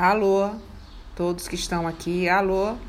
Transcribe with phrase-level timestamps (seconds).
[0.00, 0.52] Alô,
[1.16, 2.76] todos que estão aqui, alô.